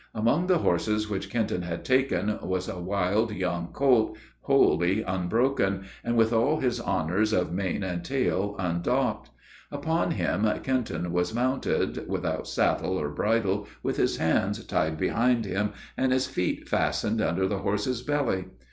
Among 0.15 0.47
the 0.47 0.57
horses 0.57 1.11
which 1.11 1.29
Kenton 1.29 1.61
had 1.61 1.85
taken, 1.85 2.39
was 2.41 2.67
a 2.67 2.79
wild 2.79 3.31
young 3.35 3.67
colt, 3.71 4.17
wholly 4.39 5.03
unbroken, 5.03 5.85
and 6.03 6.17
with 6.17 6.33
all 6.33 6.59
his 6.59 6.79
honors 6.79 7.33
of 7.33 7.53
mane 7.53 7.83
and 7.83 8.03
tail 8.03 8.55
undocked. 8.57 9.29
Upon 9.71 10.09
him 10.09 10.49
Kenton 10.63 11.11
was 11.13 11.35
mounted, 11.35 12.07
without 12.09 12.47
saddle 12.47 12.97
or 12.99 13.09
bridle, 13.11 13.67
with 13.83 13.97
his 13.97 14.17
hands 14.17 14.65
tied 14.65 14.97
behind 14.97 15.45
him, 15.45 15.71
and 15.95 16.11
his 16.11 16.25
feet 16.25 16.67
fastened 16.67 17.21
under 17.21 17.47
the 17.47 17.59
horse's 17.59 18.01
belly. 18.01 18.45